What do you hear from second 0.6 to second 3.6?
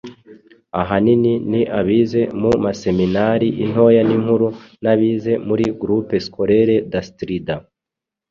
Ahanini ni abize mu maseminari